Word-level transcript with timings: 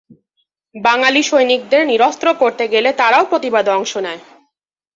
বাঙালি 0.75 1.21
সৈনিকদের 1.23 1.81
নিরস্ত্র 1.87 2.27
করতে 2.33 2.63
গেলে 2.67 2.89
তারাও 2.93 3.23
প্রতিবাদে 3.31 3.71
অংশ 3.71 3.93
নেয়। 3.97 4.21